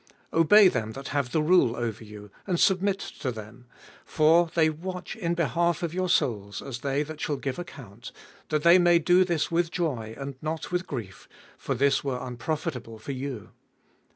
17. 0.31 0.39
Obey 0.41 0.67
them 0.67 0.91
that 0.93 1.09
have 1.09 1.31
the 1.31 1.43
rule 1.43 1.75
over 1.75 2.03
you, 2.03 2.31
and 2.47 2.59
submit 2.59 2.97
to 2.97 3.31
them: 3.31 3.67
for 4.03 4.49
they 4.55 4.67
watch 4.67 5.15
in 5.15 5.35
behalf 5.35 5.83
of 5.83 5.93
your 5.93 6.09
souls, 6.09 6.59
as 6.59 6.79
they 6.79 7.03
that 7.03 7.21
shall 7.21 7.35
give 7.37 7.59
account; 7.59 8.11
that 8.49 8.63
they 8.63 8.79
may 8.79 8.97
do 8.97 9.23
this 9.23 9.51
with 9.51 9.69
joy, 9.69 10.15
and 10.17 10.33
not 10.41 10.71
with 10.71 10.87
grief: 10.87 11.29
for 11.55 11.75
this 11.75 12.03
were 12.03 12.17
unprofitable 12.19 12.97
for 12.97 13.11
you. 13.11 13.51